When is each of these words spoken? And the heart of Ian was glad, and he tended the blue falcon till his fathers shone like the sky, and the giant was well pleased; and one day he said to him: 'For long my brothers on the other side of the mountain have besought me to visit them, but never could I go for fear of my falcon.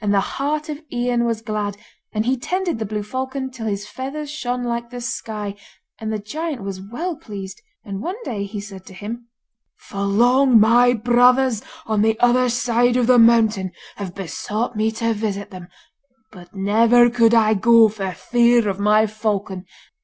And 0.00 0.12
the 0.12 0.18
heart 0.18 0.68
of 0.68 0.80
Ian 0.90 1.26
was 1.26 1.40
glad, 1.40 1.76
and 2.12 2.26
he 2.26 2.36
tended 2.36 2.80
the 2.80 2.84
blue 2.84 3.04
falcon 3.04 3.52
till 3.52 3.66
his 3.66 3.86
fathers 3.86 4.28
shone 4.28 4.64
like 4.64 4.90
the 4.90 5.00
sky, 5.00 5.54
and 6.00 6.12
the 6.12 6.18
giant 6.18 6.64
was 6.64 6.80
well 6.80 7.14
pleased; 7.14 7.62
and 7.84 8.02
one 8.02 8.20
day 8.24 8.46
he 8.46 8.58
said 8.60 8.84
to 8.86 8.92
him: 8.94 9.28
'For 9.76 10.00
long 10.00 10.58
my 10.58 10.92
brothers 10.92 11.62
on 11.86 12.02
the 12.02 12.18
other 12.18 12.48
side 12.48 12.96
of 12.96 13.06
the 13.06 13.20
mountain 13.20 13.70
have 13.94 14.12
besought 14.12 14.74
me 14.74 14.90
to 14.90 15.14
visit 15.14 15.50
them, 15.52 15.68
but 16.32 16.52
never 16.56 17.08
could 17.08 17.32
I 17.32 17.54
go 17.54 17.88
for 17.88 18.10
fear 18.10 18.68
of 18.68 18.80
my 18.80 19.06
falcon. 19.06 19.66